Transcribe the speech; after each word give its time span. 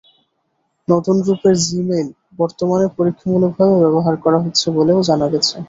নতুন 0.87 1.15
রূপের 1.27 1.55
জিমেইল 1.63 2.07
বর্তমানে 2.39 2.85
পরীক্ষামূলকভাবে 2.97 3.75
ব্যবহার 3.83 4.15
করা 4.23 4.39
হচ্ছে 4.43 4.65
বলেও 4.77 4.99
জানা 5.09 5.27
গেছে। 5.33 5.55